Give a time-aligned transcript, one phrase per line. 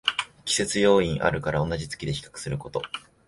[0.45, 2.81] 季節要因あるから同じ月で比較すること